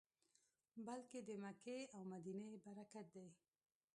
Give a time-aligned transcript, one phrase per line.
[0.85, 3.27] بلکې د مکې او مدینې برکت دی.